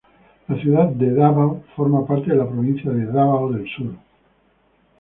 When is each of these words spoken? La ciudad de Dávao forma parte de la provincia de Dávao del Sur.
La 0.47 0.59
ciudad 0.59 0.87
de 0.89 1.13
Dávao 1.13 1.61
forma 1.75 2.03
parte 2.07 2.31
de 2.31 2.35
la 2.37 2.49
provincia 2.49 2.89
de 2.89 3.05
Dávao 3.05 3.51
del 3.53 3.69
Sur. 3.69 3.93